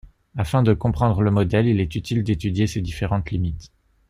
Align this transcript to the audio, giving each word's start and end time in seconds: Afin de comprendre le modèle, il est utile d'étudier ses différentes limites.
Afin 0.35 0.63
de 0.63 0.73
comprendre 0.73 1.21
le 1.21 1.29
modèle, 1.29 1.67
il 1.67 1.79
est 1.79 1.93
utile 1.93 2.23
d'étudier 2.23 2.65
ses 2.65 2.81
différentes 2.81 3.29
limites. 3.29 3.71